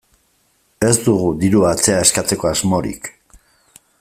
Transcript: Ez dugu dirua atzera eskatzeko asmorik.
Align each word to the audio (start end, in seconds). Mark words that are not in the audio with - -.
Ez 0.87 0.93
dugu 1.07 1.27
dirua 1.43 1.73
atzera 1.75 2.07
eskatzeko 2.07 2.51
asmorik. 2.53 3.13